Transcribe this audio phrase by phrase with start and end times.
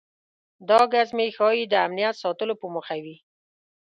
[0.69, 3.15] دا ګزمې ښایي د امنیت ساتلو په موخه وي.